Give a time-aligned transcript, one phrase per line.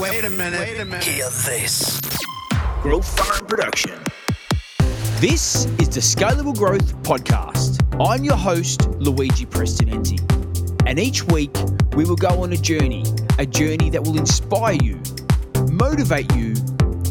[0.00, 0.60] Wait a minute.
[0.60, 1.04] Wait a minute.
[1.04, 2.02] Hear this.
[2.82, 3.98] Growth Forum Production.
[5.20, 7.80] This is the Scalable Growth Podcast.
[8.06, 10.20] I'm your host, Luigi Prestinenzi.
[10.86, 11.56] And each week,
[11.94, 13.04] we will go on a journey,
[13.38, 15.00] a journey that will inspire you,
[15.72, 16.54] motivate you,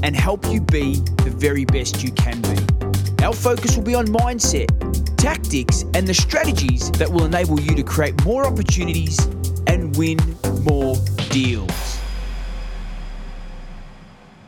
[0.03, 3.23] and help you be the very best you can be.
[3.23, 4.67] Our focus will be on mindset,
[5.17, 9.17] tactics, and the strategies that will enable you to create more opportunities
[9.65, 10.19] and win
[10.63, 10.95] more
[11.31, 11.94] deals.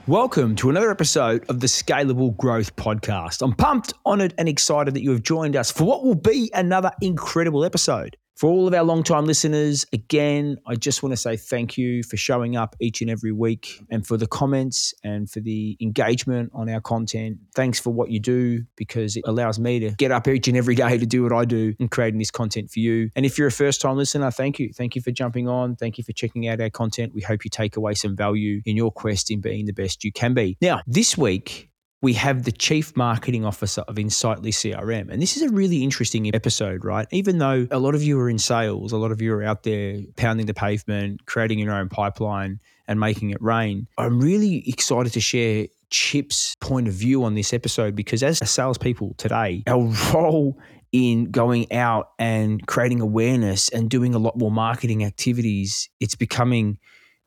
[0.07, 3.41] Welcome to another episode of the Scalable Growth Podcast.
[3.41, 6.91] I'm pumped, honored, and excited that you have joined us for what will be another
[7.02, 8.15] incredible episode.
[8.38, 12.18] For all of our long-time listeners, again, I just want to say thank you for
[12.18, 16.70] showing up each and every week and for the comments and for the engagement on
[16.70, 17.40] our content.
[17.55, 20.76] Thanks for what you do because it allows me to get up each and every
[20.76, 23.10] day to do what I do and creating this content for you.
[23.16, 24.72] And if you're a first-time listener, thank you.
[24.72, 25.76] Thank you for jumping on.
[25.76, 27.16] Thank you for checking out our content.
[27.16, 30.12] We hope you take away some value in your quest in being the best you
[30.12, 30.58] can be.
[30.62, 35.09] Now, this week, we have the chief marketing officer of Insightly CRM.
[35.09, 37.07] And this is a really interesting episode, right?
[37.12, 39.63] Even though a lot of you are in sales, a lot of you are out
[39.63, 43.87] there pounding the pavement, creating your own pipeline and making it rain.
[43.98, 49.15] I'm really excited to share Chip's point of view on this episode because as salespeople
[49.17, 50.59] today, our role
[50.91, 56.77] in going out and creating awareness and doing a lot more marketing activities, it's becoming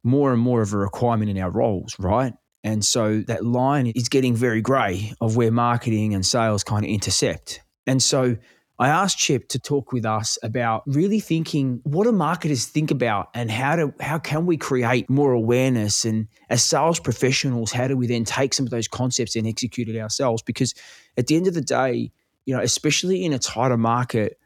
[0.02, 2.32] more and more of a requirement in our roles, right?
[2.62, 6.90] And so that line is getting very grey of where marketing and sales kind of
[6.90, 7.62] intersect.
[7.86, 8.36] And so
[8.80, 13.28] I asked Chip to talk with us about really thinking what do marketers think about
[13.34, 17.96] and how do how can we create more awareness and as sales professionals how do
[17.98, 20.72] we then take some of those concepts and execute it ourselves because
[21.18, 22.10] at the end of the day
[22.46, 24.39] you know especially in a tighter market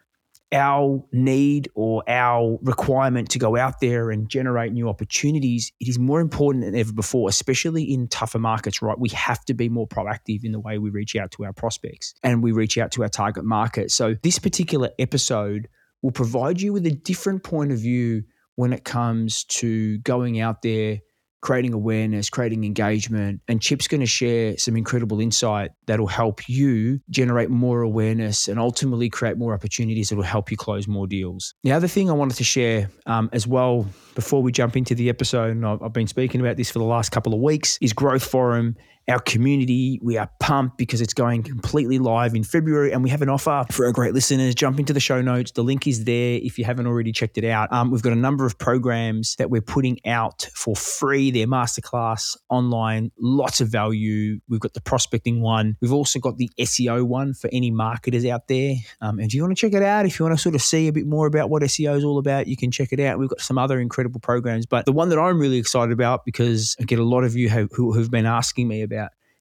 [0.53, 5.99] our need or our requirement to go out there and generate new opportunities, it is
[5.99, 8.99] more important than ever before, especially in tougher markets, right?
[8.99, 12.15] We have to be more proactive in the way we reach out to our prospects
[12.23, 13.91] and we reach out to our target market.
[13.91, 15.69] So, this particular episode
[16.03, 18.23] will provide you with a different point of view
[18.57, 21.01] when it comes to going out there
[21.45, 23.39] creating awareness, creating engagement.
[23.49, 28.59] And Chip's going to share some incredible insight that'll help you generate more awareness and
[28.59, 31.55] ultimately create more opportunities that will help you close more deals.
[31.63, 35.11] The other thing I wanted to share um, as well before we jump into the
[35.11, 38.25] episode, and I've been speaking about this for the last couple of weeks, is Growth
[38.25, 38.77] Forum
[39.09, 39.99] our community.
[40.03, 43.65] We are pumped because it's going completely live in February and we have an offer
[43.71, 44.55] for our great listeners.
[44.55, 45.53] Jump into the show notes.
[45.53, 47.73] The link is there if you haven't already checked it out.
[47.73, 51.31] Um, we've got a number of programs that we're putting out for free.
[51.31, 54.41] They're masterclass online, lots of value.
[54.49, 55.77] We've got the prospecting one.
[55.81, 58.75] We've also got the SEO one for any marketers out there.
[59.01, 60.63] Um, and if you want to check it out, if you want to sort of
[60.63, 63.19] see a bit more about what SEO is all about, you can check it out.
[63.19, 66.77] We've got some other incredible programs, but the one that I'm really excited about because
[66.81, 68.94] I get a lot of you who, who have been asking me about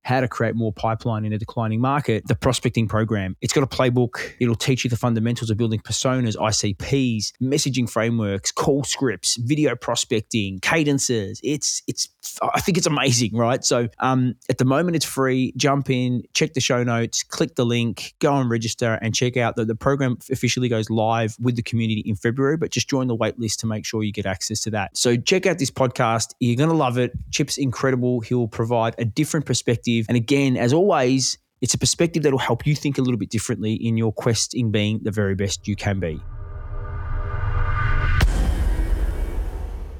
[0.03, 3.35] how to create more pipeline in a declining market, the prospecting program.
[3.41, 4.33] It's got a playbook.
[4.39, 10.59] It'll teach you the fundamentals of building personas, ICPs, messaging frameworks, call scripts, video prospecting,
[10.59, 11.39] cadences.
[11.43, 12.09] It's it's
[12.41, 13.63] I think it's amazing, right?
[13.63, 15.53] So um, at the moment it's free.
[15.55, 19.55] Jump in, check the show notes, click the link, go and register, and check out
[19.55, 22.57] that the program officially goes live with the community in February.
[22.57, 24.97] But just join the wait list to make sure you get access to that.
[24.97, 26.33] So check out this podcast.
[26.41, 27.13] You're gonna love it.
[27.31, 28.19] Chip's incredible.
[28.19, 30.05] He'll provide a different perspective perspective.
[30.09, 33.29] And again, as always, it's a perspective that will help you think a little bit
[33.29, 36.19] differently in your quest in being the very best you can be.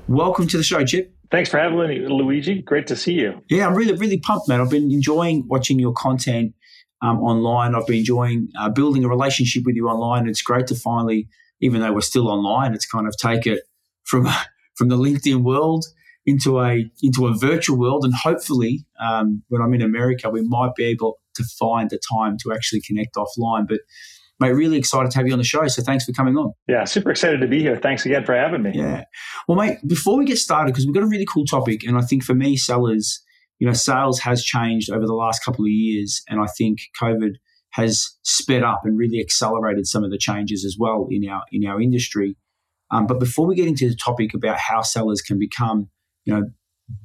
[0.07, 1.13] Welcome to the show, Chip.
[1.31, 2.61] Thanks for having me, Luigi.
[2.61, 3.41] Great to see you.
[3.49, 4.61] Yeah, I'm really, really pumped, man.
[4.61, 6.53] I've been enjoying watching your content
[7.01, 7.73] um, online.
[7.73, 10.27] I've been enjoying uh, building a relationship with you online.
[10.27, 11.27] It's great to finally,
[11.61, 13.61] even though we're still online, it's kind of take it
[14.03, 14.27] from
[14.75, 15.85] from the LinkedIn world
[16.25, 20.75] into a into a virtual world, and hopefully, um, when I'm in America, we might
[20.75, 23.67] be able to find the time to actually connect offline.
[23.67, 23.79] But
[24.39, 25.67] mate, really excited to have you on the show.
[25.67, 26.53] So thanks for coming on.
[26.67, 27.77] Yeah, super excited to be here.
[27.77, 28.71] Thanks again for having me.
[28.73, 29.03] Yeah.
[29.47, 32.01] Well, mate, before we get started, because we've got a really cool topic, and I
[32.01, 33.21] think for me, sellers,
[33.59, 37.35] you know, sales has changed over the last couple of years, and I think COVID
[37.71, 41.65] has sped up and really accelerated some of the changes as well in our in
[41.65, 42.37] our industry.
[42.91, 45.89] Um, but before we get into the topic about how sellers can become
[46.25, 46.43] you know,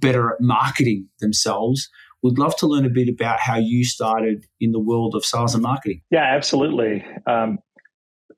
[0.01, 1.89] better at marketing themselves.
[2.23, 5.55] We'd love to learn a bit about how you started in the world of sales
[5.55, 6.03] and marketing.
[6.11, 7.05] Yeah, absolutely.
[7.27, 7.59] Um,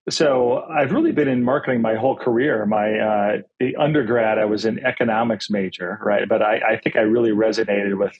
[0.08, 2.66] so I've really been in marketing my whole career.
[2.66, 3.36] My uh,
[3.78, 6.28] undergrad, I was an economics major, right?
[6.28, 8.18] But I, I think I really resonated with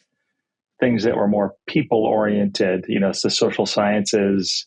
[0.78, 2.86] things that were more people oriented.
[2.88, 4.66] You know, the social sciences,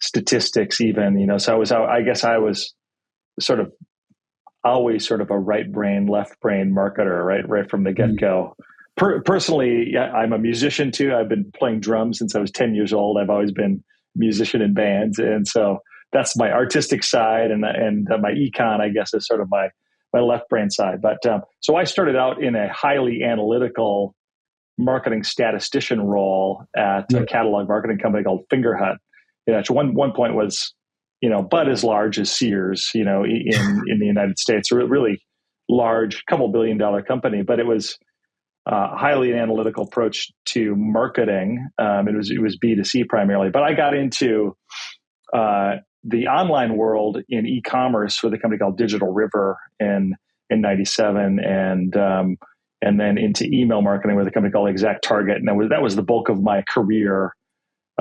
[0.00, 1.18] statistics, even.
[1.18, 1.72] You know, so I was.
[1.72, 2.74] I guess I was
[3.40, 3.72] sort of
[4.64, 8.56] always sort of a right brain, left brain marketer, right, right from the get go.
[8.96, 11.14] Per- personally, I'm a musician too.
[11.14, 13.18] I've been playing drums since I was 10 years old.
[13.18, 13.82] I've always been
[14.14, 15.78] musician in bands, and so
[16.12, 19.68] that's my artistic side, and and my econ, I guess, is sort of my
[20.12, 21.00] my left brain side.
[21.00, 24.14] But um, so I started out in a highly analytical
[24.78, 27.20] marketing statistician role at yeah.
[27.20, 28.96] a catalog marketing company called Fingerhut.
[29.46, 30.74] You know, one one point was
[31.22, 34.76] you know, but as large as Sears, you know, in in the United States, a
[34.76, 35.22] really
[35.68, 37.42] large, couple billion dollar company.
[37.42, 37.96] But it was
[38.66, 41.68] uh, highly analytical approach to marketing.
[41.78, 43.50] Um, it was it was B two C primarily.
[43.50, 44.56] But I got into
[45.32, 50.14] uh, the online world in e-commerce with a company called Digital River in
[50.50, 52.36] in '97, and um,
[52.82, 55.82] and then into email marketing with a company called Exact Target, and that was that
[55.82, 57.32] was the bulk of my career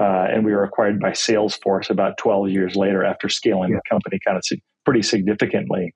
[0.01, 3.77] uh, and we were acquired by Salesforce about 12 years later after scaling yeah.
[3.77, 4.43] the company kind of
[4.83, 5.93] pretty significantly.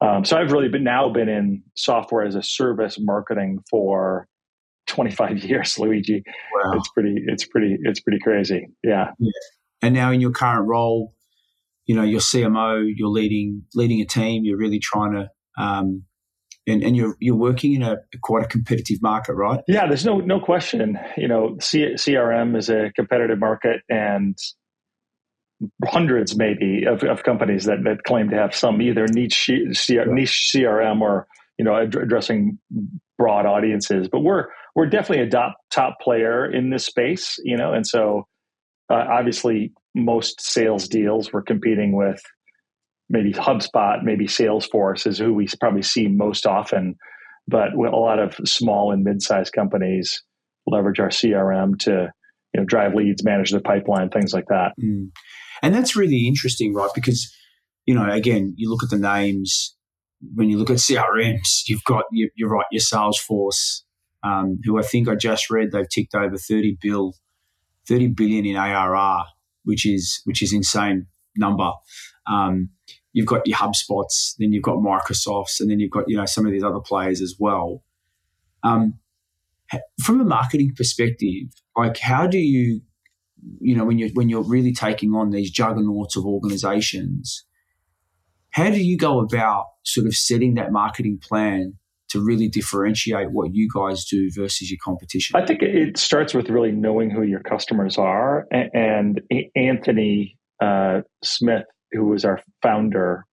[0.00, 4.28] Um, so I've really been now been in software as a service marketing for
[4.86, 6.22] 25 years, Luigi.
[6.54, 6.72] Wow.
[6.76, 8.68] It's pretty, it's pretty, it's pretty crazy.
[8.84, 9.10] Yeah.
[9.18, 9.30] yeah.
[9.82, 11.12] And now in your current role,
[11.86, 15.28] you know, you're CMO, you're leading, leading a team, you're really trying to,
[15.60, 16.04] um,
[16.70, 19.60] and, and you're you're working in a quite a competitive market, right?
[19.68, 20.98] Yeah, there's no no question.
[21.16, 24.36] You know, C- CRM is a competitive market, and
[25.84, 31.00] hundreds maybe of, of companies that, that claim to have some either niche niche CRM
[31.00, 31.26] or
[31.58, 32.58] you know addressing
[33.18, 34.08] broad audiences.
[34.08, 38.26] But we're we're definitely a top top player in this space, you know, and so
[38.90, 42.22] uh, obviously most sales deals we're competing with
[43.10, 46.94] maybe HubSpot, maybe Salesforce is who we probably see most often.
[47.48, 50.22] But a lot of small and mid-sized companies
[50.66, 52.12] leverage our CRM to
[52.54, 54.72] you know drive leads, manage the pipeline, things like that.
[54.82, 55.10] Mm.
[55.62, 56.90] And that's really interesting, right?
[56.94, 57.34] Because
[57.86, 59.76] you know, again, you look at the names.
[60.34, 63.80] When you look at CRMs, you've got you're right, your Salesforce,
[64.22, 67.14] um, who I think I just read they've ticked over thirty bill,
[67.88, 69.24] thirty billion in ARR,
[69.64, 71.70] which is which is insane number.
[72.30, 72.68] Um,
[73.12, 76.46] you've got your HubSpots, then you've got Microsofts, and then you've got you know some
[76.46, 77.82] of these other players as well.
[78.62, 78.94] Um,
[80.02, 82.80] from a marketing perspective, like how do you,
[83.60, 87.44] you know, when you're when you're really taking on these juggernauts of organizations,
[88.50, 91.74] how do you go about sort of setting that marketing plan
[92.10, 95.40] to really differentiate what you guys do versus your competition?
[95.40, 98.46] I think it starts with really knowing who your customers are.
[98.50, 99.20] And
[99.54, 103.24] Anthony uh, Smith who was our founder,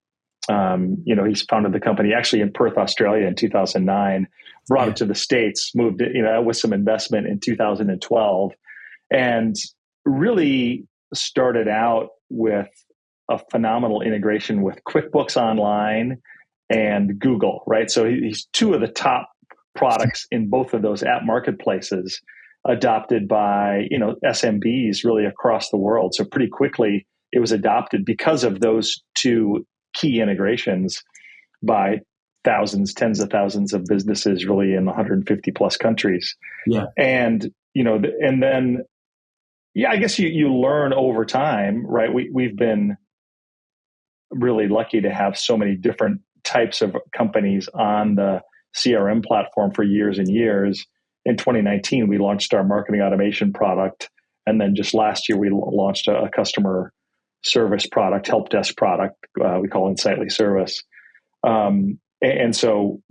[0.49, 4.27] um, you know, he's founded the company actually in Perth, Australia in 2009,
[4.67, 4.91] brought yeah.
[4.91, 8.51] it to the States, moved it, you know, with some investment in 2012,
[9.11, 9.55] and
[10.05, 12.69] really started out with
[13.29, 16.17] a phenomenal integration with QuickBooks Online
[16.69, 17.89] and Google, right?
[17.89, 19.29] So he's two of the top
[19.75, 22.21] products in both of those app marketplaces
[22.67, 26.13] adopted by, you know, SMBs really across the world.
[26.15, 31.03] So pretty quickly, it was adopted because of those two key integrations
[31.63, 31.99] by
[32.43, 36.35] thousands, tens of thousands of businesses really in 150 plus countries.
[36.65, 36.85] Yeah.
[36.97, 38.79] And, you know, and then,
[39.73, 42.13] yeah, I guess you, you learn over time, right?
[42.13, 42.95] We, we've been
[44.31, 48.41] really lucky to have so many different types of companies on the
[48.75, 50.85] CRM platform for years and years.
[51.25, 54.09] In 2019, we launched our marketing automation product.
[54.45, 56.93] And then just last year, we launched a, a customer
[57.43, 59.15] service product, help desk product.
[59.39, 60.83] Uh, we call Insightly Service,
[61.43, 63.01] um, and, and, so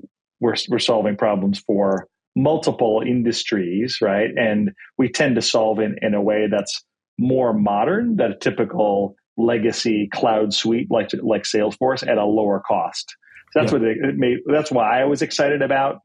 [0.41, 4.31] we're we're solving problems for multiple industries, right?
[4.37, 6.85] And we tend to solve in in a way that's
[7.19, 13.15] more modern than a typical legacy cloud suite like like Salesforce at a lower cost.
[13.53, 13.79] So that's yeah.
[13.79, 14.39] what it, it made.
[14.47, 16.01] That's why I was excited about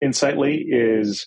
[0.00, 1.26] Insightly is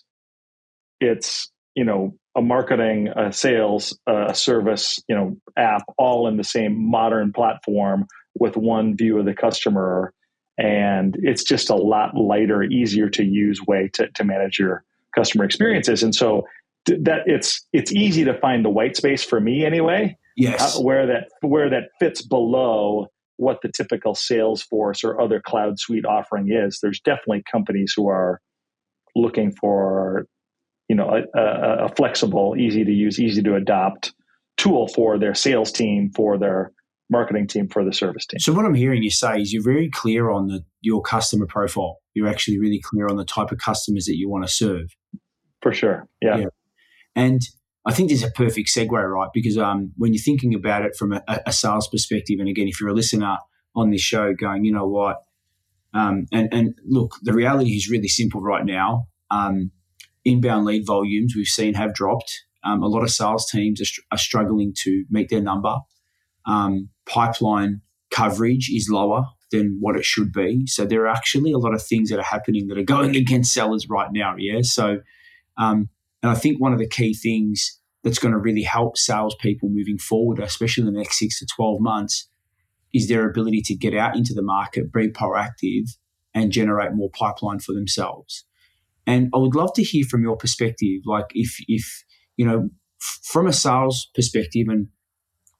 [0.98, 6.44] it's you know a marketing, a sales, a service, you know, app all in the
[6.44, 10.14] same modern platform with one view of the customer.
[10.56, 15.44] And it's just a lot lighter, easier to use way to, to manage your customer
[15.44, 16.02] experiences.
[16.02, 16.44] And so
[16.86, 20.16] that it's it's easy to find the white space for me anyway.
[20.36, 25.78] Yes, uh, where that where that fits below what the typical Salesforce or other cloud
[25.78, 26.78] suite offering is.
[26.82, 28.40] There's definitely companies who are
[29.14, 30.26] looking for
[30.92, 34.12] you know a, a, a flexible, easy to use, easy to adopt
[34.58, 36.70] tool for their sales team, for their
[37.08, 38.38] marketing team, for the service team.
[38.40, 41.96] So what I'm hearing you say is you're very clear on the your customer profile.
[42.12, 44.94] You're actually really clear on the type of customers that you want to serve.
[45.62, 46.36] For sure, yeah.
[46.36, 46.46] yeah.
[47.16, 47.40] And
[47.86, 49.30] I think there's a perfect segue, right?
[49.32, 52.80] Because um, when you're thinking about it from a, a, sales perspective, and again, if
[52.80, 53.38] you're a listener
[53.74, 55.16] on this show going, you know what,
[55.94, 59.06] Um, and, and look, the reality is really simple right now.
[59.30, 59.70] Um,
[60.24, 62.44] inbound lead volumes we've seen have dropped.
[62.64, 65.78] Um, a lot of sales teams are, str- are, struggling to meet their number.
[66.46, 70.66] Um, pipeline coverage is lower than what it should be.
[70.66, 73.52] So there are actually a lot of things that are happening that are going against
[73.52, 74.36] sellers right now.
[74.38, 74.60] Yeah.
[74.62, 74.98] So,
[75.58, 75.88] um,
[76.22, 79.98] and I think one of the key things that's going to really help salespeople moving
[79.98, 82.28] forward, especially in the next six to 12 months,
[82.92, 85.96] is their ability to get out into the market, be proactive,
[86.34, 88.44] and generate more pipeline for themselves.
[89.06, 92.04] And I would love to hear from your perspective, like if if
[92.36, 92.68] you know
[93.22, 94.88] from a sales perspective, and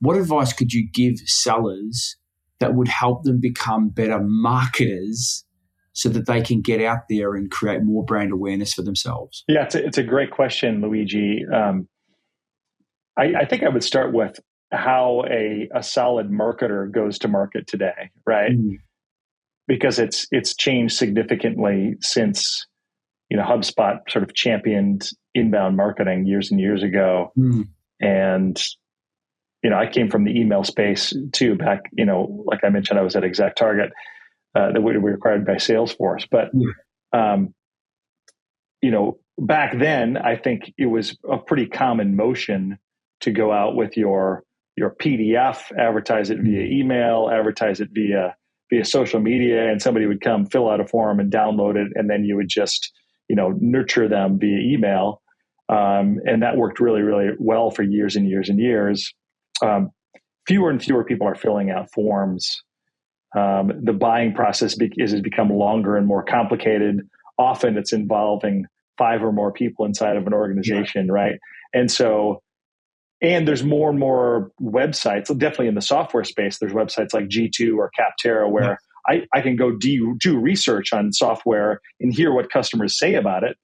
[0.01, 2.17] what advice could you give sellers
[2.61, 5.45] that would help them become better marketers
[5.93, 9.45] so that they can get out there and create more brand awareness for themselves?
[9.49, 11.45] Yeah, it's a, it's a great question, Luigi.
[11.53, 11.89] Um,
[13.19, 17.67] I, I, think I would start with how a, a solid marketer goes to market
[17.67, 18.53] today, right?
[18.53, 18.79] Mm.
[19.69, 22.67] Because it's it's changed significantly since
[23.33, 27.67] you know HubSpot sort of championed inbound marketing years and years ago, mm.
[27.99, 28.63] and
[29.63, 31.55] you know I came from the email space too.
[31.55, 33.91] Back you know, like I mentioned, I was at Exact Target
[34.55, 36.75] uh, that be required by Salesforce, but mm.
[37.19, 37.55] um,
[38.83, 42.79] you know back then I think it was a pretty common motion
[43.21, 44.45] to go out with your
[44.77, 46.81] your PDF, advertise it via mm-hmm.
[46.81, 48.37] email, advertise it via
[48.69, 52.11] via social media, and somebody would come fill out a form and download it, and
[52.11, 52.93] then you would just
[53.33, 55.23] you know nurture them via email,
[55.71, 59.15] um, and that worked really really well for years and years and years.
[59.63, 59.89] Um,
[60.47, 62.63] fewer and fewer people are filling out forms.
[63.35, 67.09] Um, the buying process be- is, has become longer and more complicated.
[67.39, 68.67] Often, it's involving
[68.99, 71.13] five or more people inside of an organization, yeah.
[71.13, 71.39] right?
[71.73, 72.43] And so
[73.23, 77.77] and there's more and more websites definitely in the software space there's websites like g2
[77.77, 78.77] or capterra where yeah.
[79.09, 83.45] I, I can go do, do research on software and hear what customers say about
[83.45, 83.57] it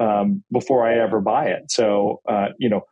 [0.00, 2.82] um, before i ever buy it so uh, you know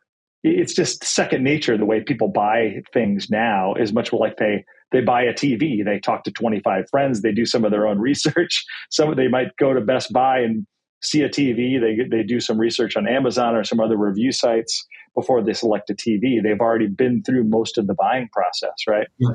[0.43, 4.63] it's just second nature the way people buy things now is much more like they
[4.91, 7.99] they buy a tv they talk to 25 friends they do some of their own
[7.99, 10.67] research some they might go to best buy and
[11.01, 14.85] see a tv they, they do some research on amazon or some other review sites
[15.17, 16.41] before they select a TV.
[16.41, 19.07] They've already been through most of the buying process, right?
[19.17, 19.29] Yeah.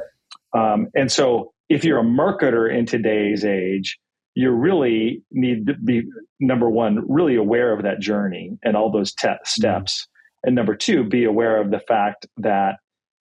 [0.55, 3.99] Um, and so if you're a marketer in today's age,
[4.35, 6.03] you really need to be
[6.41, 9.45] number one, really aware of that journey and all those te- mm-hmm.
[9.45, 10.07] steps.
[10.43, 12.77] And number two, be aware of the fact that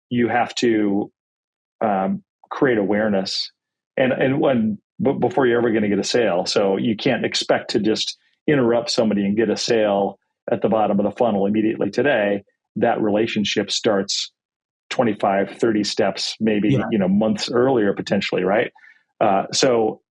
[0.09, 1.11] you have to
[1.81, 3.51] um, create awareness
[3.97, 6.45] and and when b- before you're ever going to get a sale.
[6.45, 8.17] So you can't expect to just
[8.47, 10.17] interrupt somebody and get a sale
[10.51, 12.43] at the bottom of the funnel immediately today,
[12.77, 14.31] that relationship starts
[14.89, 16.85] 25, 30 steps, maybe, yeah.
[16.91, 18.71] you know, months earlier potentially, right?
[19.21, 20.01] Uh, so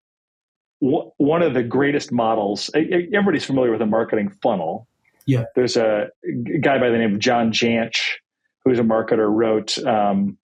[0.80, 4.86] w- one of the greatest models, everybody's familiar with a marketing funnel.
[5.26, 5.44] Yeah.
[5.54, 6.08] There's a
[6.60, 8.00] guy by the name of John Jantsch,
[8.64, 10.38] who's a marketer, wrote um,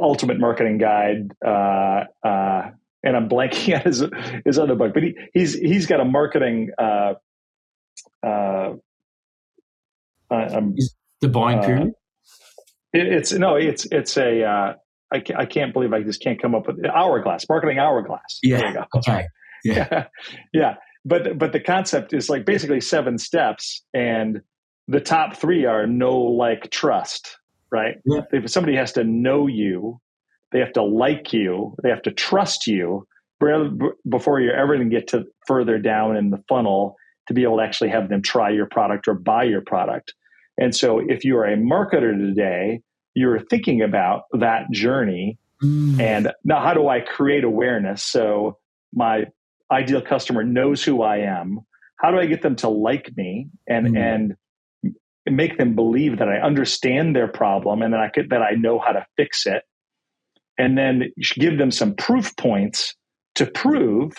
[0.00, 2.70] Ultimate Marketing Guide, uh, uh,
[3.02, 4.04] and I'm blanking on his
[4.44, 7.14] his other book, but he, he's he's got a marketing uh,
[8.22, 8.74] uh,
[10.30, 10.76] I'm,
[11.20, 11.92] the buying uh, period.
[12.92, 14.44] It, it's no, it's it's a.
[14.44, 14.74] Uh,
[15.10, 18.38] I, I can't believe I just can't come up with hourglass marketing hourglass.
[18.42, 18.84] Yeah.
[18.94, 19.26] Okay.
[19.64, 20.06] Yeah.
[20.52, 20.74] yeah.
[21.04, 24.42] But but the concept is like basically seven steps, and
[24.86, 27.38] the top three are know, like, trust.
[27.70, 27.96] Right.
[28.06, 28.22] Yeah.
[28.32, 30.00] If somebody has to know you,
[30.52, 33.06] they have to like you, they have to trust you
[34.08, 36.96] before you're ever going to get to further down in the funnel
[37.28, 40.14] to be able to actually have them try your product or buy your product.
[40.58, 42.82] And so if you are a marketer today,
[43.14, 46.00] you're thinking about that journey mm.
[46.00, 48.58] and now how do I create awareness so
[48.92, 49.26] my
[49.70, 51.60] ideal customer knows who I am?
[51.96, 53.98] How do I get them to like me and mm.
[53.98, 54.36] and
[55.30, 58.78] make them believe that I understand their problem and that I could that I know
[58.78, 59.62] how to fix it?
[60.56, 62.94] And then give them some proof points
[63.36, 64.12] to prove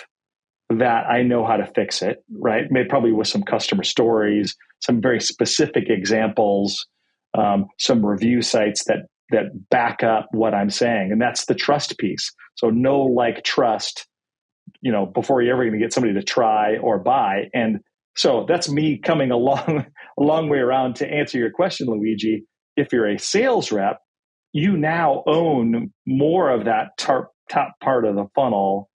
[0.70, 2.66] that I know how to fix it, right?
[2.70, 6.88] Maybe probably with some customer stories, some very specific examples,
[7.38, 11.98] um, some review sites that that back up what I'm saying, and that's the trust
[11.98, 12.32] piece.
[12.56, 14.08] So know like, trust,
[14.82, 17.50] you know, before you're ever going to get somebody to try or buy.
[17.54, 17.80] And
[18.16, 19.86] so that's me coming a long,
[20.18, 22.44] a long way around to answer your question, Luigi.
[22.76, 24.00] If you're a sales rep,
[24.54, 28.90] you now own more of that tar- top part of the funnel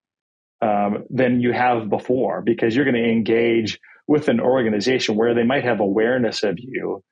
[0.63, 5.45] um, than you have before because you're going to engage with an organization where they
[5.45, 7.03] might have awareness of you,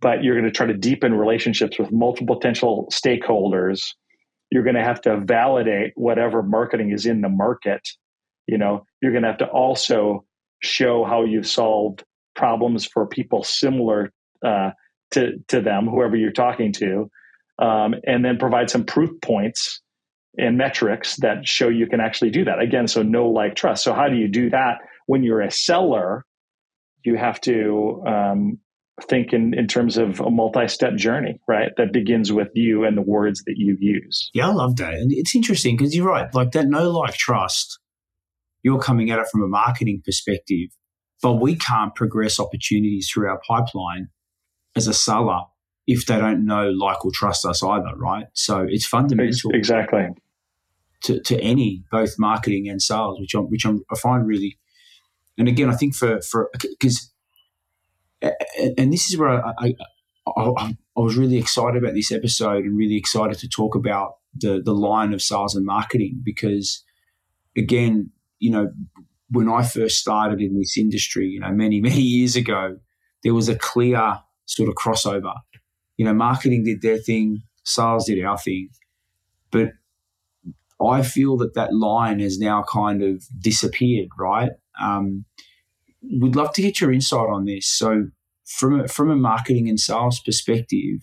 [0.00, 3.92] but you're going to try to deepen relationships with multiple potential stakeholders
[4.50, 7.86] you're going to have to validate whatever marketing is in the market.
[8.46, 10.24] You know, you're going to have to also
[10.62, 14.12] show how you've solved problems for people similar
[14.44, 14.70] uh,
[15.12, 17.10] to to them, whoever you're talking to,
[17.58, 19.80] um, and then provide some proof points
[20.38, 22.60] and metrics that show you can actually do that.
[22.60, 23.82] Again, so know like trust.
[23.82, 26.24] So how do you do that when you're a seller?
[27.04, 28.58] You have to um,
[29.08, 31.70] think in, in terms of a multi-step journey, right?
[31.76, 34.28] That begins with you and the words that you use.
[34.34, 34.94] Yeah, I love that.
[34.94, 36.34] And it's interesting because you're right.
[36.34, 37.78] Like that know like trust,
[38.62, 40.70] you're coming at it from a marketing perspective,
[41.22, 44.08] but we can't progress opportunities through our pipeline
[44.74, 45.42] as a seller
[45.86, 48.26] if they don't know, like, or trust us either, right?
[48.32, 49.52] So it's fundamental.
[49.52, 50.08] Exactly.
[51.04, 54.58] To, to any, both marketing and sales, which, I'm, which I'm, I find really,
[55.38, 57.12] and again, I think for, for, because
[58.22, 59.74] and this is where I, I,
[60.26, 60.42] I,
[60.96, 64.72] I, was really excited about this episode and really excited to talk about the the
[64.72, 66.82] line of sales and marketing because
[67.56, 68.70] again, you know,
[69.30, 72.76] when I first started in this industry, you know, many many years ago,
[73.22, 75.34] there was a clear sort of crossover.
[75.96, 78.68] You know, marketing did their thing, sales did our thing,
[79.50, 79.68] but
[80.84, 84.50] I feel that that line has now kind of disappeared, right?
[84.80, 85.24] Um,
[86.02, 87.66] would love to get your insight on this.
[87.66, 88.08] So,
[88.44, 91.00] from a, from a marketing and sales perspective,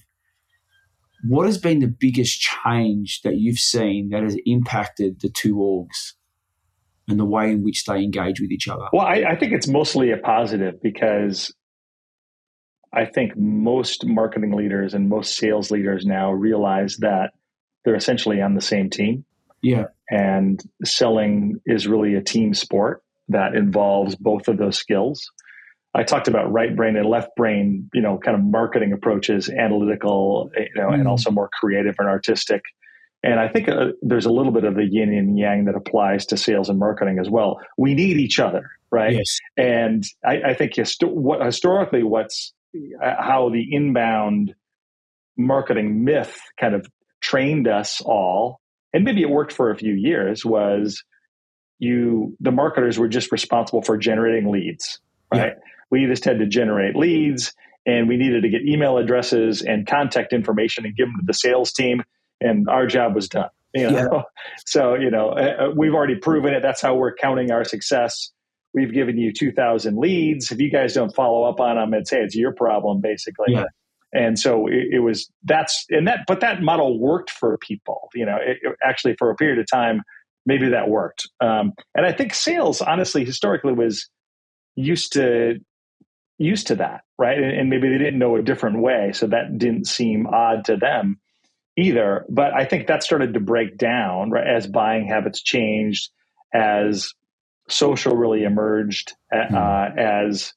[1.27, 6.13] what has been the biggest change that you've seen that has impacted the two orgs
[7.07, 8.87] and the way in which they engage with each other?
[8.93, 11.53] Well, I, I think it's mostly a positive because
[12.93, 17.31] I think most marketing leaders and most sales leaders now realize that
[17.83, 19.25] they're essentially on the same team.
[19.61, 19.85] Yeah.
[20.09, 23.01] And selling is really a team sport
[23.33, 25.29] that involves both of those skills.
[25.93, 30.49] I talked about right brain and left brain, you know, kind of marketing approaches, analytical,
[30.57, 30.95] you know, mm.
[30.95, 32.61] and also more creative and artistic.
[33.21, 36.25] And I think uh, there's a little bit of the yin and yang that applies
[36.27, 37.59] to sales and marketing as well.
[37.77, 39.13] We need each other, right?
[39.13, 39.37] Yes.
[39.55, 44.55] And I, I think histo- what, historically, what's uh, how the inbound
[45.37, 46.87] marketing myth kind of
[47.21, 48.59] trained us all,
[48.93, 51.01] and maybe it worked for a few years, was
[51.83, 54.99] you the marketers were just responsible for generating leads,
[55.31, 55.53] right?
[55.55, 55.63] Yeah.
[55.91, 57.53] We just had to generate leads
[57.85, 61.33] and we needed to get email addresses and contact information and give them to the
[61.33, 62.03] sales team
[62.41, 63.49] and our job was done.
[63.73, 64.09] You know?
[64.11, 64.21] Yeah.
[64.65, 66.61] So, you know, uh, uh, we've already proven it.
[66.61, 68.31] That's how we're counting our success.
[68.73, 70.51] We've given you 2,000 leads.
[70.51, 73.53] If you guys don't follow up on them, it's, hey, it's your problem, basically.
[73.53, 73.65] Yeah.
[74.13, 78.09] And so it, it, was that's and that, but that model worked for people.
[78.13, 80.03] You know, it, it actually for a period of time,
[80.45, 81.27] maybe that worked.
[81.41, 84.09] Um, and I think sales, honestly, historically was
[84.75, 85.59] used to
[86.39, 87.37] used to that, right?
[87.37, 90.75] And, and, maybe they didn't know a different way, so that didn't seem odd to
[90.75, 91.19] them
[91.77, 92.25] either.
[92.27, 96.09] But I think that started to break down right, as buying habits changed,
[96.53, 97.13] as
[97.69, 99.55] social really emerged, mm-hmm.
[99.55, 100.53] uh, as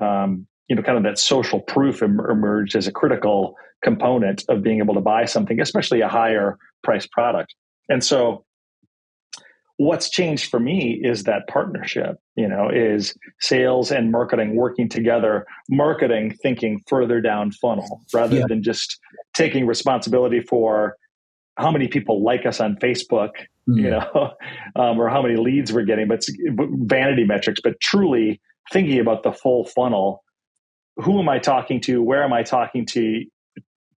[0.00, 4.62] um, you know, kind of that social proof em- emerged as a critical component of
[4.62, 7.54] being able to buy something, especially a higher price product.
[7.88, 8.44] And so
[9.82, 15.44] what's changed for me is that partnership you know is sales and marketing working together
[15.68, 18.44] marketing thinking further down funnel rather yeah.
[18.48, 18.98] than just
[19.34, 20.96] taking responsibility for
[21.56, 23.30] how many people like us on facebook
[23.68, 23.82] mm.
[23.82, 24.32] you know
[24.76, 26.22] um, or how many leads we're getting but
[26.84, 28.40] vanity metrics but truly
[28.72, 30.22] thinking about the full funnel
[30.96, 33.24] who am i talking to where am i talking to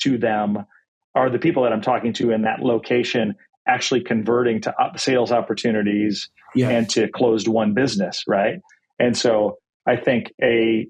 [0.01, 0.65] to them
[1.15, 3.35] are the people that i'm talking to in that location
[3.67, 6.69] actually converting to sales opportunities yeah.
[6.69, 8.61] and to closed won business, right?
[8.99, 10.87] And so I think a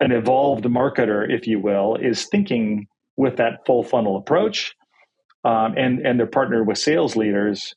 [0.00, 4.74] an evolved marketer, if you will, is thinking with that full funnel approach,
[5.44, 7.74] um, and and they're partnered with sales leaders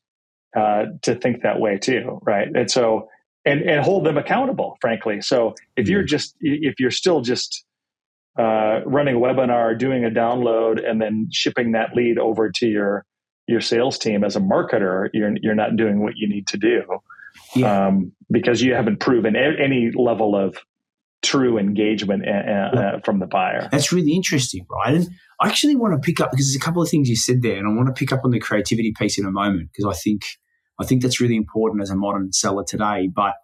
[0.55, 2.47] uh, to think that way too, right?
[2.53, 3.09] And so
[3.45, 5.21] and and hold them accountable, frankly.
[5.21, 6.07] So if you're mm-hmm.
[6.07, 7.65] just if you're still just
[8.39, 13.05] uh, running a webinar, doing a download, and then shipping that lead over to your
[13.47, 16.83] your sales team as a marketer, you're you're not doing what you need to do
[17.55, 17.87] yeah.
[17.87, 20.57] um, because you haven't proven any level of
[21.21, 23.69] true engagement uh, uh, from the buyer.
[23.71, 24.95] That's really interesting, right?
[24.95, 25.09] And
[25.41, 27.57] I actually want to pick up because there's a couple of things you said there,
[27.57, 29.97] and I want to pick up on the creativity piece in a moment because I
[29.99, 30.23] think
[30.79, 33.09] I think that's really important as a modern seller today.
[33.13, 33.35] But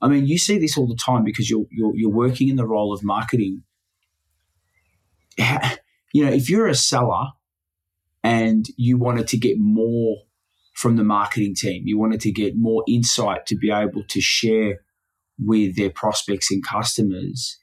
[0.00, 2.66] I mean, you see this all the time because you're you're, you're working in the
[2.66, 3.62] role of marketing.
[6.12, 7.26] You know, if you're a seller
[8.22, 10.16] and you wanted to get more
[10.74, 11.82] from the marketing team.
[11.86, 14.80] You wanted to get more insight to be able to share
[15.38, 17.58] with their prospects and customers.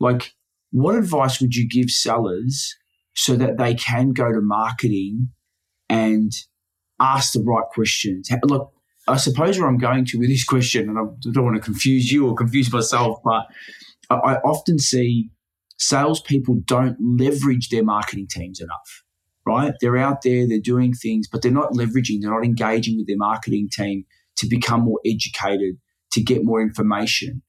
[0.00, 0.34] Like,
[0.70, 2.74] what advice would you give sellers
[3.14, 5.28] so that they can go to marketing
[5.88, 6.32] and
[7.00, 8.28] ask the right questions.
[8.44, 8.72] Look,
[9.08, 12.12] I suppose where I'm going to with this question, and I don't want to confuse
[12.12, 13.46] you or confuse myself, but
[14.10, 15.30] I often see
[15.78, 19.02] salespeople don't leverage their marketing teams enough,
[19.46, 19.74] right?
[19.80, 23.16] They're out there, they're doing things, but they're not leveraging, they're not engaging with their
[23.16, 24.04] marketing team
[24.36, 25.76] to become more educated,
[26.12, 27.42] to get more information.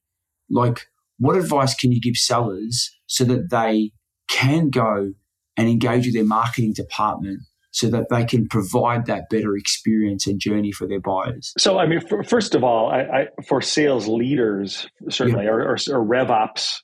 [0.48, 0.86] Like,
[1.18, 3.92] what advice can you give sellers so that they
[4.28, 5.12] can go
[5.56, 10.40] and engage with their marketing department so that they can provide that better experience and
[10.40, 11.52] journey for their buyers?
[11.58, 15.50] So, I mean, for, first of all, I, I, for sales leaders, certainly, yeah.
[15.50, 16.76] or, or, or RevOps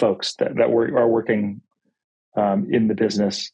[0.00, 1.60] folks that, that were, are working
[2.36, 3.52] um, in the business,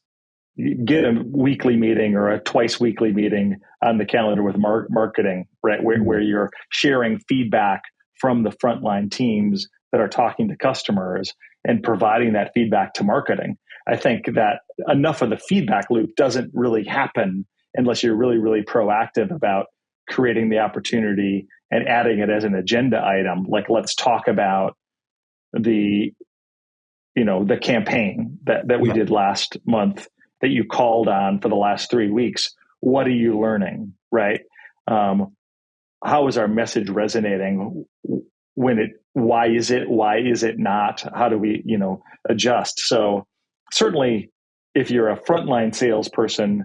[0.85, 5.46] get a weekly meeting or a twice weekly meeting on the calendar with mar- marketing,
[5.62, 5.83] right?
[5.83, 7.83] Where, where you're sharing feedback
[8.18, 11.33] from the frontline teams that are talking to customers
[11.64, 13.57] and providing that feedback to marketing.
[13.88, 18.62] I think that enough of the feedback loop doesn't really happen unless you're really, really
[18.62, 19.66] proactive about
[20.09, 23.44] creating the opportunity and adding it as an agenda item.
[23.49, 24.77] Like, let's talk about
[25.53, 26.12] the,
[27.14, 30.09] you know, the campaign that, that we did last month
[30.40, 32.55] that you called on for the last three weeks.
[32.81, 33.94] What are you learning?
[34.11, 34.40] Right.
[34.87, 35.37] Um,
[36.05, 37.85] how is our message resonating
[38.55, 42.79] when it why is it why is it not how do we you know adjust
[42.79, 43.26] so
[43.72, 44.31] certainly
[44.74, 46.64] if you're a frontline salesperson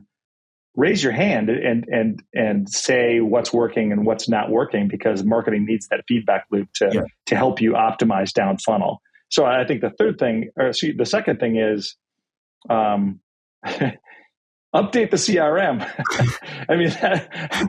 [0.76, 5.66] raise your hand and and and say what's working and what's not working because marketing
[5.66, 7.02] needs that feedback loop to yeah.
[7.26, 11.06] to help you optimize down funnel so i think the third thing or see, the
[11.06, 11.96] second thing is
[12.70, 13.20] um,
[14.76, 15.82] update the crm
[16.70, 16.92] i mean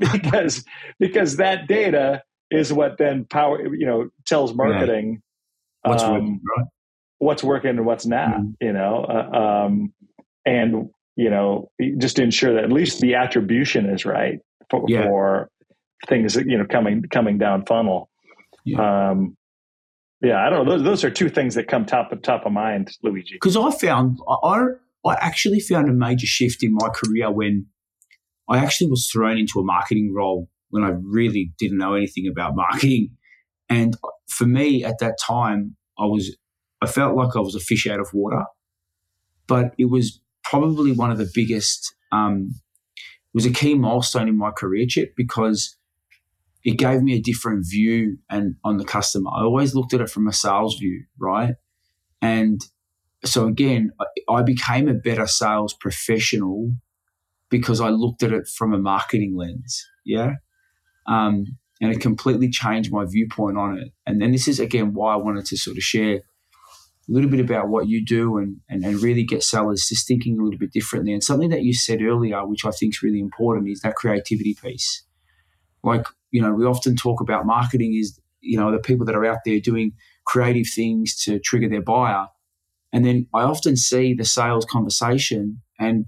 [0.13, 0.65] because
[0.99, 5.23] because that data is what then power you know tells marketing
[5.85, 5.91] right.
[5.91, 6.67] what's um, working, right?
[7.19, 8.29] what's working and what's not.
[8.29, 8.51] Mm-hmm.
[8.61, 9.93] You know, uh, um,
[10.45, 15.05] and you know just to ensure that at least the attribution is right for, yeah.
[15.05, 15.51] for
[16.09, 18.11] things you know coming coming down funnel.
[18.65, 19.11] Yeah.
[19.11, 19.37] Um,
[20.23, 20.73] yeah, I don't know.
[20.73, 23.35] Those, those are two things that come top of top of mind, Luigi.
[23.35, 24.69] Because I found I
[25.07, 27.66] I actually found a major shift in my career when
[28.49, 32.55] I actually was thrown into a marketing role when I really didn't know anything about
[32.55, 33.11] marketing.
[33.69, 33.97] And
[34.29, 36.37] for me at that time, I was,
[36.81, 38.45] I felt like I was a fish out of water,
[39.47, 42.51] but it was probably one of the biggest, um,
[42.97, 45.77] it was a key milestone in my career, Chip, because
[46.64, 49.31] it gave me a different view and on the customer.
[49.31, 51.55] I always looked at it from a sales view, right?
[52.21, 52.61] And
[53.24, 53.92] so again,
[54.29, 56.76] I became a better sales professional
[57.48, 59.85] because I looked at it from a marketing lens.
[60.05, 60.35] Yeah.
[61.09, 63.92] Um, and it completely changed my viewpoint on it.
[64.07, 66.16] And then this is again why I wanted to sort of share
[67.09, 70.38] a little bit about what you do and, and, and really get sellers just thinking
[70.38, 71.12] a little bit differently.
[71.12, 74.57] And something that you said earlier, which I think is really important, is that creativity
[74.61, 75.05] piece.
[75.85, 79.24] Like, you know, we often talk about marketing is, you know, the people that are
[79.24, 79.92] out there doing
[80.26, 82.26] creative things to trigger their buyer.
[82.92, 86.07] And then I often see the sales conversation and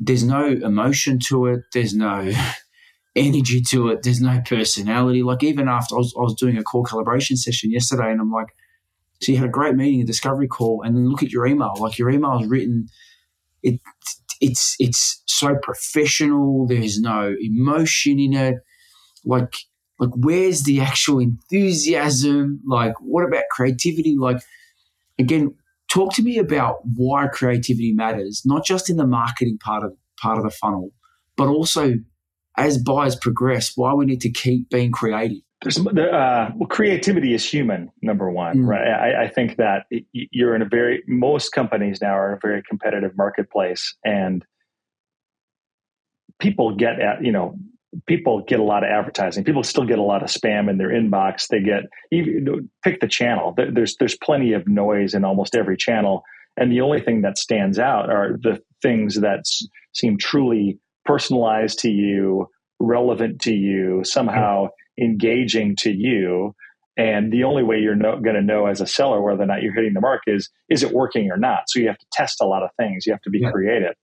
[0.00, 1.60] there's no emotion to it.
[1.72, 2.32] There's no
[3.16, 4.02] energy to it.
[4.02, 5.22] There's no personality.
[5.22, 8.32] Like even after I was, I was doing a call calibration session yesterday, and I'm
[8.32, 8.48] like,
[9.20, 11.74] so you had a great meeting, a discovery call, and then look at your email.
[11.78, 12.86] Like your email is written,
[13.62, 13.80] it
[14.40, 16.66] it's it's so professional.
[16.66, 18.56] There's no emotion in it.
[19.26, 19.54] Like
[19.98, 22.60] like where's the actual enthusiasm?
[22.66, 24.16] Like what about creativity?
[24.18, 24.40] Like
[25.20, 25.54] again,
[25.90, 30.38] talk to me about why creativity matters, not just in the marketing part of part
[30.38, 30.90] of the funnel,
[31.36, 31.94] but also
[32.56, 35.38] as buyers progress, why we need to keep being creative.
[35.62, 38.66] There's, uh, well, creativity is human, number one, mm.
[38.66, 38.88] right?
[38.88, 42.62] I, I, think that you're in a very, most companies now are in a very
[42.62, 44.42] competitive marketplace and
[46.38, 47.56] people get at, you know,
[48.06, 49.44] people get a lot of advertising.
[49.44, 51.48] People still get a lot of spam in their inbox.
[51.48, 53.54] They get, even, pick the channel.
[53.56, 56.22] There's, there's plenty of noise in almost every channel.
[56.56, 59.44] And the only thing that stands out are the things that
[59.92, 62.48] seem truly personalized to you,
[62.78, 64.68] relevant to you, somehow
[65.00, 66.54] engaging to you.
[66.96, 69.62] And the only way you're no, going to know as a seller whether or not
[69.62, 71.62] you're hitting the mark is is it working or not.
[71.68, 73.06] So you have to test a lot of things.
[73.06, 73.50] You have to be yeah.
[73.50, 73.94] creative.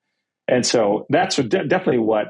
[0.47, 2.29] And so that's de- definitely what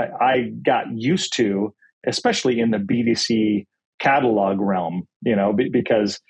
[0.00, 1.74] I, I got used to,
[2.06, 3.66] especially in the B2C
[4.00, 5.06] catalog realm.
[5.22, 6.20] You know, b- because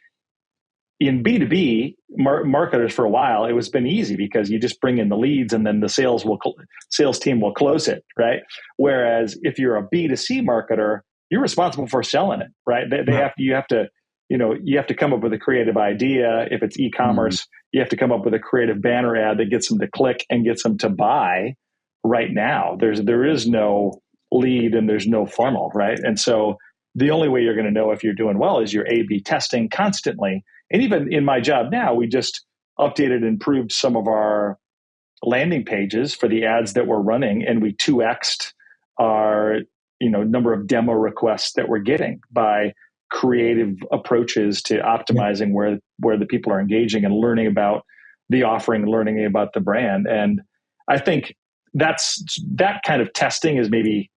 [1.01, 4.99] in B2B mar- marketers for a while, it was been easy because you just bring
[4.99, 6.57] in the leads and then the sales will cl-
[6.91, 8.41] sales team will close it, right?
[8.77, 12.85] Whereas if you're a B2C marketer, you're responsible for selling it, right?
[12.91, 13.89] They, they have to, you have to,
[14.29, 16.47] you know, you have to come up with a creative idea.
[16.51, 17.69] If it's e-commerce, mm-hmm.
[17.73, 20.27] you have to come up with a creative banner ad that gets them to click
[20.29, 21.55] and gets them to buy.
[22.05, 22.77] Right now.
[22.79, 24.01] There's there is no
[24.33, 25.99] lead and there's no funnel, right?
[25.99, 26.57] And so
[26.95, 29.21] the only way you're going to know if you're doing well is you're A B
[29.21, 30.45] testing constantly.
[30.71, 32.45] And even in my job now, we just
[32.79, 34.59] updated and improved some of our
[35.23, 38.53] landing pages for the ads that we're running, and we 2xed
[38.99, 39.59] our
[40.01, 42.73] you know number of demo requests that we're getting by
[43.11, 47.85] creative approaches to optimizing where where the people are engaging and learning about
[48.29, 50.07] the offering, learning about the brand.
[50.07, 50.41] And
[50.89, 51.35] I think
[51.75, 52.23] that's
[52.55, 54.11] that kind of testing is maybe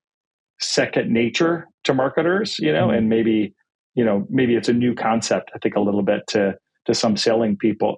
[0.59, 2.97] second nature to marketers, you know, mm-hmm.
[2.97, 3.53] and maybe
[3.95, 5.51] you know maybe it's a new concept.
[5.55, 7.97] I think a little bit to to some selling people,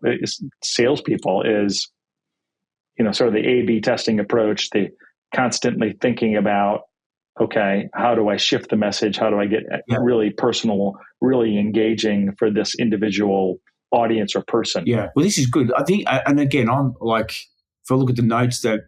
[0.63, 1.89] salespeople is
[2.97, 4.89] you know sort of the A/B testing approach, the
[5.33, 6.81] constantly thinking about
[7.39, 9.17] okay, how do I shift the message?
[9.17, 9.97] How do I get yeah.
[10.01, 13.57] really personal, really engaging for this individual
[13.91, 14.83] audience or person?
[14.85, 15.71] Yeah, well, this is good.
[15.77, 18.81] I think, and again, I'm like, if I look at the notes that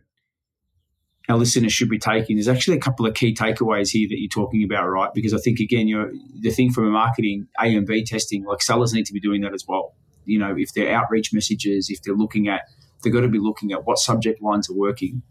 [1.30, 4.30] our listeners should be taking, there's actually a couple of key takeaways here that you're
[4.30, 5.10] talking about, right?
[5.14, 8.62] Because I think again, you're the thing from a marketing A and B testing, like
[8.62, 9.96] sellers need to be doing that as well.
[10.26, 12.62] You know, if they're outreach messages, if they're looking at,
[13.04, 15.22] they've got to be looking at what subject lines are working.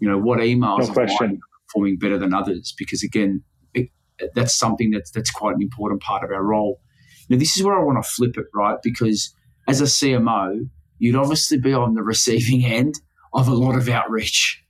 [0.00, 1.40] You know, what emails no question
[1.74, 3.90] performing better than others because again it,
[4.34, 6.80] that's something that's that's quite an important part of our role
[7.28, 9.34] now this is where i want to flip it right because
[9.68, 13.00] as a cmo you'd obviously be on the receiving end
[13.32, 14.63] of a lot of outreach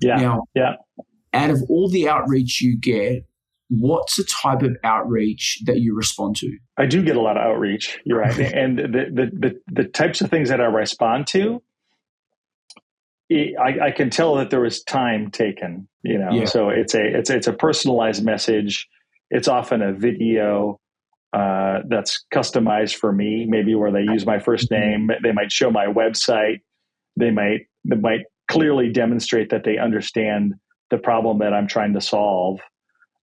[0.00, 0.74] yeah now yeah
[1.32, 3.24] out of all the outreach you get
[3.68, 7.42] what's the type of outreach that you respond to i do get a lot of
[7.42, 11.60] outreach you're right and the, the the the types of things that i respond to
[13.30, 16.30] I, I, can tell that there was time taken, you know.
[16.30, 16.44] Yeah.
[16.44, 18.86] So it's a it's it's a personalized message.
[19.30, 20.78] It's often a video
[21.32, 23.46] uh, that's customized for me.
[23.48, 25.06] Maybe where they use my first mm-hmm.
[25.06, 25.10] name.
[25.22, 26.60] They might show my website.
[27.16, 30.54] They might they might clearly demonstrate that they understand
[30.90, 32.60] the problem that I'm trying to solve.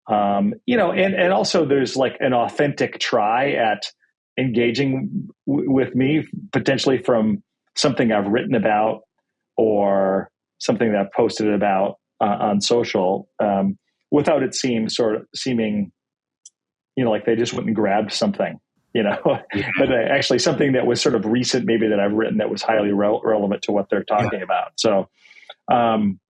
[0.08, 3.86] Um, you know, and and also there's like an authentic try at
[4.38, 7.42] engaging w- with me, potentially from
[7.76, 9.02] something I've written about
[9.56, 13.78] or something that I've posted about uh, on social um,
[14.10, 15.90] without it seem sort of seeming,
[16.96, 18.58] you know, like they just went and grabbed something,
[18.94, 19.70] you know, yeah.
[19.78, 22.62] but uh, actually something that was sort of recent, maybe that I've written that was
[22.62, 24.44] highly re- relevant to what they're talking yeah.
[24.44, 24.72] about.
[24.76, 25.08] So,
[25.72, 26.20] um,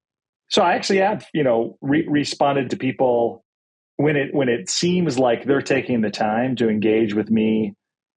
[0.49, 3.45] so I actually have, you know, re- responded to people
[3.97, 7.75] when it when it seems like they're taking the time to engage with me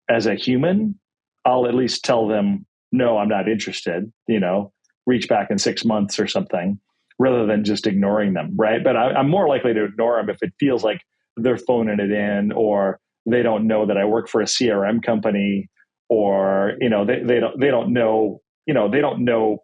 [0.10, 1.00] as a human.
[1.46, 4.12] I'll at least tell them, no, I'm not interested.
[4.28, 4.74] You know,
[5.06, 6.80] reach back in six months or something
[7.20, 8.84] rather than just ignoring them, right?
[8.84, 11.02] But I, am more likely to ignore them if it feels like
[11.38, 15.70] they're phoning it in or they don't know that I work for a CRM company
[16.10, 19.60] or, you know, they, they don't, they don't know, you know, they don't know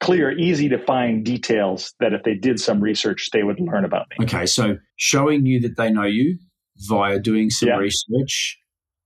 [0.00, 4.06] clear, easy to find details that if they did some research, they would learn about
[4.10, 4.24] me.
[4.24, 4.46] Okay.
[4.46, 6.38] So showing you that they know you
[6.76, 7.76] via doing some yeah.
[7.76, 8.58] research,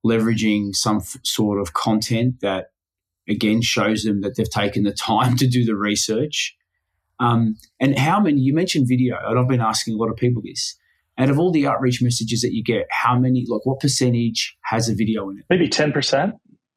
[0.06, 2.66] leveraging some f- sort of content that
[3.28, 6.56] again shows them that they've taken the time to do the research.
[7.20, 10.42] Um, and how many, you mentioned video, and I've been asking a lot of people
[10.44, 10.76] this.
[11.16, 14.88] Out of all the outreach messages that you get, how many, like what percentage has
[14.88, 15.44] a video in it?
[15.48, 16.32] Maybe 10%.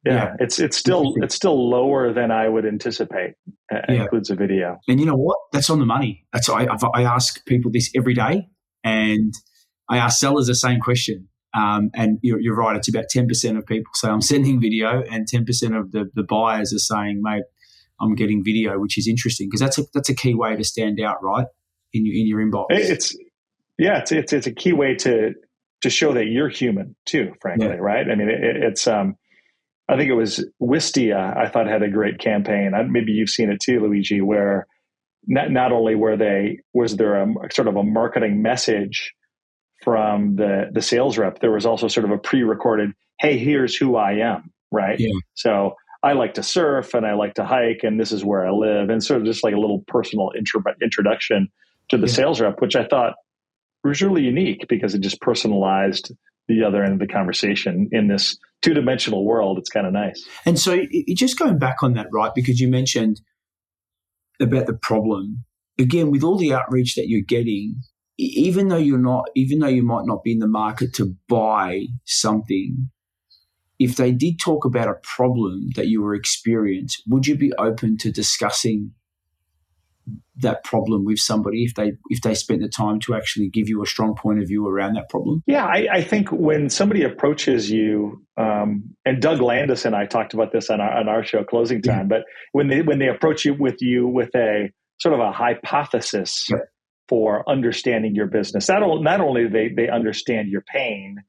[0.06, 0.34] Yeah, yeah.
[0.39, 3.34] it's it's still it's still lower than I would anticipate.
[3.71, 4.04] It yeah.
[4.04, 5.38] includes a video, and you know what?
[5.52, 6.26] That's on the money.
[6.32, 8.47] That's I, I ask people this every day,
[8.84, 9.34] and
[9.89, 11.28] I ask sellers the same question.
[11.58, 15.28] Um, and you're, you're, right, it's about 10% of people say I'm sending video, and
[15.28, 17.43] 10% of the, the buyers are saying, mate,
[18.00, 21.00] I'm getting video, which is interesting because that's a, that's a key way to stand
[21.00, 21.47] out, right?
[21.93, 22.65] In your, in your inbox.
[22.69, 23.17] It's,
[23.78, 25.34] yeah, it's, it's, it's a key way to,
[25.82, 27.76] to show that you're human too, frankly, yeah.
[27.76, 28.10] right?
[28.10, 29.16] I mean, it, it's, um,
[29.90, 32.72] I think it was Wistia, I thought had a great campaign.
[32.92, 34.68] Maybe you've seen it too, Luigi, where
[35.26, 39.13] not, not only were they, was there a sort of a marketing message
[39.84, 43.96] from the the sales rep, there was also sort of a pre-recorded, "Hey, here's who
[43.96, 45.00] I am," right?
[45.00, 45.13] Yeah.
[45.36, 48.52] So I like to surf and I like to hike, and this is where I
[48.52, 51.50] live, and sort of just like a little personal intro- introduction
[51.90, 52.13] to the yeah.
[52.13, 53.13] sales rep, which I thought
[53.88, 56.12] was really unique because it just personalized
[56.47, 59.58] the other end of the conversation in this two dimensional world.
[59.58, 60.26] It's kind of nice.
[60.45, 60.80] And so,
[61.15, 62.32] just going back on that, right?
[62.34, 63.21] Because you mentioned
[64.39, 65.43] about the problem
[65.80, 67.82] again with all the outreach that you're getting
[68.17, 71.86] even though you're not, even though you might not be in the market to buy
[72.06, 72.89] something,
[73.80, 77.97] if they did talk about a problem that you were experiencing, would you be open
[77.97, 78.91] to discussing
[80.38, 83.82] that problem with somebody if they if they spent the time to actually give you
[83.82, 85.43] a strong point of view around that problem?
[85.48, 90.34] Yeah, I, I think when somebody approaches you, um, and Doug Landis and I talked
[90.34, 92.17] about this on our, on our show, Closing Time, yeah.
[92.17, 96.48] but when they when they approach you with you with a sort of a hypothesis
[96.50, 96.58] yeah.
[97.08, 101.24] for understanding your business, not, not only they they understand your pain,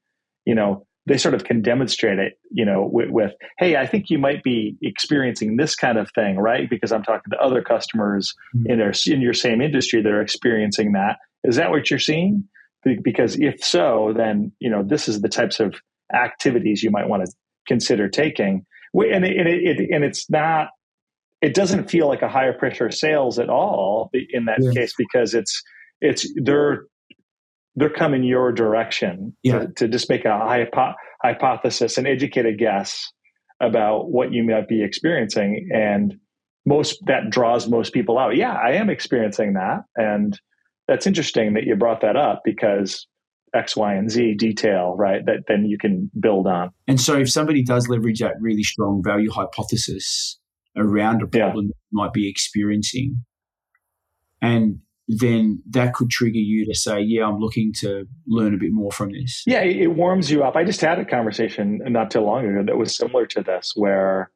[0.44, 4.10] you know, they sort of can demonstrate it, you know, with, with, hey, I think
[4.10, 6.68] you might be experiencing this kind of thing, right?
[6.68, 8.70] Because I'm talking to other customers mm-hmm.
[8.70, 11.16] in their in your same industry that are experiencing that.
[11.44, 12.44] Is that what you're seeing?
[13.02, 15.74] Because if so, then you know this is the types of
[16.14, 17.32] activities you might want to
[17.66, 18.64] consider taking.
[18.94, 20.68] And it, and, it, and it's not.
[21.40, 24.72] It doesn't feel like a higher pressure sales at all in that yeah.
[24.72, 25.62] case because it's
[26.00, 26.86] it's they're
[27.78, 29.60] they're coming your direction yeah.
[29.60, 33.10] to, to, just make a hypo- hypothesis, an educated guess
[33.60, 35.68] about what you might be experiencing.
[35.72, 36.14] And
[36.66, 38.36] most that draws most people out.
[38.36, 39.80] Yeah, I am experiencing that.
[39.96, 40.38] And
[40.86, 43.06] that's interesting that you brought that up because
[43.54, 45.24] X, Y, and Z detail, right?
[45.24, 46.70] That then you can build on.
[46.86, 50.38] And so if somebody does leverage that really strong value hypothesis
[50.76, 51.72] around a problem yeah.
[51.92, 53.24] might be experiencing
[54.40, 58.72] and then that could trigger you to say, yeah, I'm looking to learn a bit
[58.72, 59.42] more from this.
[59.46, 60.54] Yeah, it warms you up.
[60.54, 64.30] I just had a conversation not too long ago that was similar to this, where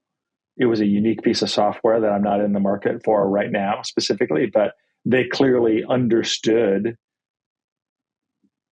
[0.56, 3.50] it was a unique piece of software that I'm not in the market for right
[3.50, 4.72] now specifically, but
[5.04, 6.96] they clearly understood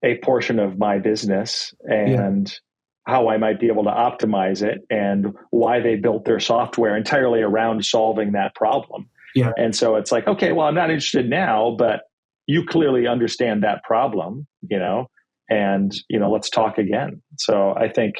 [0.01, 3.13] a portion of my business and yeah.
[3.13, 7.41] how I might be able to optimize it and why they built their software entirely
[7.41, 9.09] around solving that problem.
[9.35, 9.51] Yeah.
[9.57, 12.01] And so it's like, okay, well, I'm not interested now, but
[12.47, 15.07] you clearly understand that problem, you know,
[15.49, 17.21] and, you know, let's talk again.
[17.37, 18.15] So I think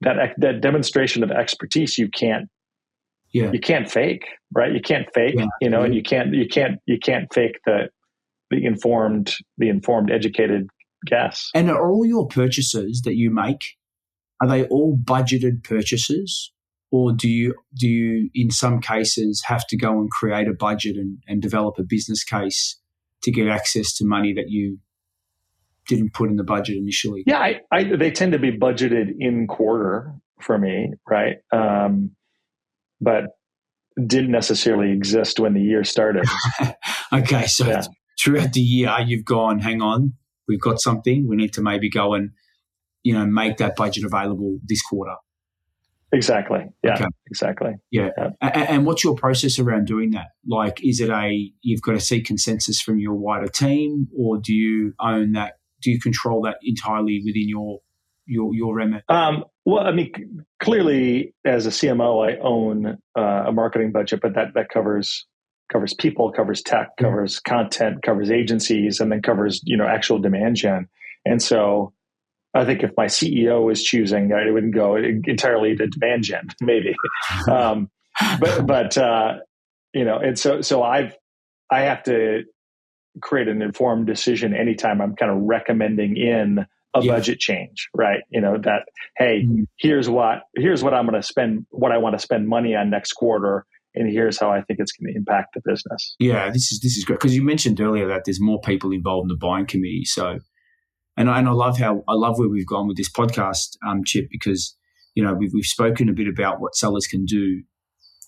[0.00, 2.48] that, that demonstration of expertise, you can't,
[3.32, 3.52] yeah.
[3.52, 4.72] you can't fake, right?
[4.72, 5.46] You can't fake, yeah.
[5.60, 5.94] you know, and mm-hmm.
[5.94, 7.88] you can't, you can't, you can't fake the,
[8.50, 10.66] the informed, the informed, educated
[11.06, 11.48] guess.
[11.54, 13.76] And are all your purchases that you make,
[14.40, 16.52] are they all budgeted purchases?
[16.90, 20.96] Or do you do you in some cases have to go and create a budget
[20.96, 22.78] and, and develop a business case
[23.22, 24.78] to get access to money that you
[25.88, 27.22] didn't put in the budget initially?
[27.26, 31.36] Yeah I, I, they tend to be budgeted in quarter for me right?
[31.52, 32.12] Um,
[33.00, 33.24] but
[34.06, 36.24] didn't necessarily exist when the year started.
[37.12, 37.82] Okay so yeah.
[38.22, 40.12] throughout the year you've gone hang on
[40.46, 42.30] we've got something we need to maybe go and
[43.02, 45.16] you know make that budget available this quarter
[46.12, 46.66] Exactly.
[46.82, 46.94] Yeah.
[46.94, 47.04] Okay.
[47.28, 47.72] Exactly.
[47.90, 48.10] Yeah.
[48.18, 48.30] yeah.
[48.42, 50.28] And, what's your process around doing that?
[50.46, 54.52] Like, is it a you've got to seek consensus from your wider team, or do
[54.52, 55.58] you own that?
[55.82, 57.78] Do you control that entirely within your
[58.26, 59.04] your your remit?
[59.08, 64.34] Um, well, I mean, clearly, as a CMO, I own uh, a marketing budget, but
[64.34, 65.26] that that covers
[65.70, 70.56] covers people, covers tech, covers content, covers agencies, and then covers you know actual demand
[70.56, 70.88] gen.
[71.24, 71.92] And so
[72.54, 76.94] I think if my CEO is choosing, it wouldn't go entirely to demand gen, maybe.
[77.48, 77.90] um,
[78.40, 79.34] but but uh,
[79.94, 81.14] you know, and so so I've
[81.70, 82.42] I have to
[83.20, 87.12] create an informed decision anytime I'm kind of recommending in a yeah.
[87.12, 88.20] budget change, right?
[88.30, 88.82] You know that
[89.16, 89.62] hey, mm-hmm.
[89.78, 92.90] here's what here's what I'm going to spend, what I want to spend money on
[92.90, 96.16] next quarter, and here's how I think it's going to impact the business.
[96.18, 99.24] Yeah, this is this is great because you mentioned earlier that there's more people involved
[99.24, 100.40] in the buying committee, so
[101.20, 104.04] and I, and I love how I love where we've gone with this podcast, um,
[104.04, 104.74] Chip, because
[105.14, 107.62] you know we've we've spoken a bit about what sellers can do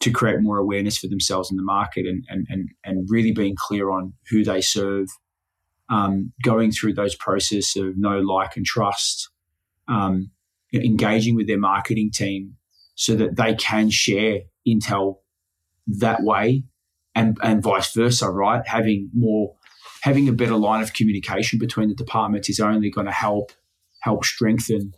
[0.01, 3.55] to create more awareness for themselves in the market, and and and, and really being
[3.57, 5.09] clear on who they serve,
[5.89, 9.31] um, going through those process of know, like, and trust,
[9.89, 10.31] um,
[10.75, 12.57] engaging with their marketing team
[12.95, 15.17] so that they can share intel
[15.87, 16.65] that way,
[17.15, 18.61] and and vice versa, right?
[18.67, 19.55] Having more
[20.03, 23.53] having a better line of communication between the departments is only going to help
[24.01, 24.93] help strengthen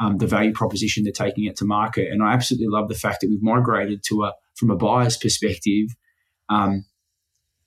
[0.00, 2.08] um, the value proposition they're taking it to market.
[2.10, 5.88] And I absolutely love the fact that we've migrated to a from a buyer's perspective,
[6.48, 6.84] um,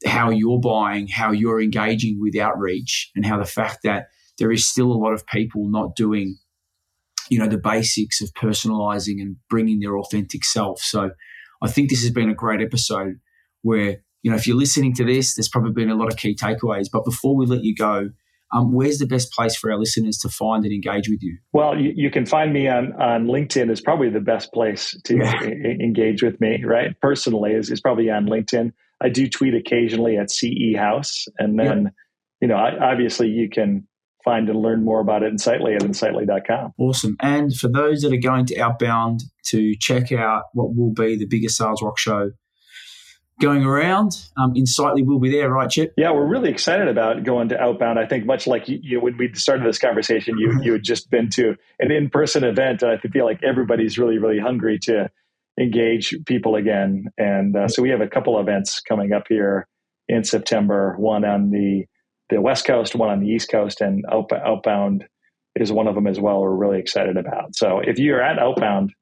[0.06, 4.08] how you're buying, how you're engaging with outreach, and how the fact that
[4.40, 6.38] there is still a lot of people not doing,
[7.30, 10.82] you know, the basics of personalizing and bringing their authentic self.
[10.82, 11.12] So
[11.62, 13.20] I think this has been a great episode
[13.62, 16.36] where you know, if you're listening to this, there's probably been a lot of key
[16.36, 16.88] takeaways.
[16.92, 18.10] But before we let you go,
[18.54, 21.38] um, where's the best place for our listeners to find and engage with you?
[21.54, 25.18] Well, you, you can find me on, on LinkedIn is probably the best place to
[25.18, 25.42] yeah.
[25.44, 27.00] engage with me, right?
[27.02, 28.72] Personally is, is probably on LinkedIn.
[29.02, 31.26] I do tweet occasionally at CE House.
[31.40, 31.90] And then, yeah.
[32.42, 33.88] you know, I, obviously you can
[34.24, 36.74] find and learn more about it Insightly at insightly.com.
[36.78, 37.16] Awesome.
[37.22, 41.26] And for those that are going to Outbound to check out what will be the
[41.26, 42.32] biggest sales rock show
[43.42, 44.14] going around.
[44.38, 45.94] Um, Insightly will be there, right, Chip?
[45.98, 48.00] Yeah, we're really excited about going to Outbound.
[48.00, 51.10] I think much like you, you when we started this conversation, you you had just
[51.10, 55.10] been to an in person event, and I feel like everybody's really really hungry to
[55.60, 57.06] engage people again.
[57.18, 59.68] And uh, so we have a couple events coming up here
[60.08, 60.96] in September.
[60.98, 61.86] One on the
[62.30, 65.06] the West Coast, one on the East Coast, and Outbound
[65.56, 66.40] is one of them as well.
[66.40, 67.56] We're really excited about.
[67.56, 68.94] So if you're at Outbound,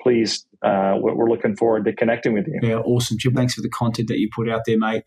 [0.00, 2.60] please, uh, we're looking forward to connecting with you.
[2.62, 3.34] Yeah, awesome, Jim.
[3.34, 5.04] Thanks for the content that you put out there, mate.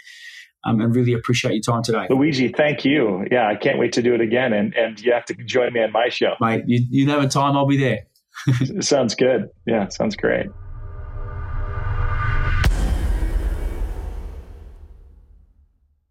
[0.65, 2.07] Um, and really appreciate your time today.
[2.09, 3.25] Luigi, thank you.
[3.29, 4.53] Yeah, I can't wait to do it again.
[4.53, 6.35] And, and you have to join me on my show.
[6.39, 8.05] Mate, you, you know in time, I'll be there.
[8.81, 9.49] sounds good.
[9.67, 10.47] Yeah, sounds great.